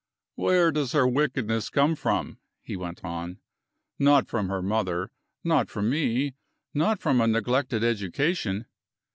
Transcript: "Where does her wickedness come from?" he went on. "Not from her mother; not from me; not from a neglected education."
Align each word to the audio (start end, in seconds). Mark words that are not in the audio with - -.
"Where 0.33 0.71
does 0.71 0.93
her 0.93 1.07
wickedness 1.07 1.69
come 1.69 1.93
from?" 1.95 2.39
he 2.63 2.75
went 2.75 3.05
on. 3.05 3.37
"Not 3.99 4.27
from 4.27 4.49
her 4.49 4.63
mother; 4.63 5.11
not 5.43 5.69
from 5.69 5.91
me; 5.91 6.33
not 6.73 6.97
from 6.99 7.21
a 7.21 7.27
neglected 7.27 7.83
education." 7.83 8.65